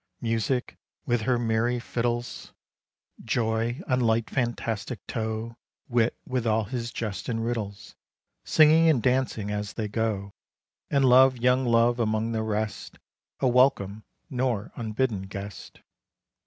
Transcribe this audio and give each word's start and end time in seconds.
Music 0.19 0.79
with 1.05 1.21
her 1.21 1.37
merry 1.37 1.79
fiddles, 1.79 2.53
Joy 3.23 3.81
"on 3.87 3.99
light 3.99 4.31
fantastic 4.31 5.05
toe," 5.05 5.57
Wit 5.87 6.17
with 6.25 6.47
all 6.47 6.63
his 6.63 6.91
jests 6.91 7.29
and 7.29 7.45
riddles, 7.45 7.93
Singing 8.43 8.89
and 8.89 9.03
dancing 9.03 9.51
as 9.51 9.73
they 9.73 9.87
go. 9.87 10.33
And 10.89 11.05
Love, 11.05 11.37
young 11.37 11.65
Love, 11.65 11.99
among 11.99 12.31
the 12.31 12.41
rest, 12.41 12.97
A 13.41 13.47
welcome 13.47 14.03
nor 14.27 14.71
unbidden 14.75 15.21
guest. 15.27 15.81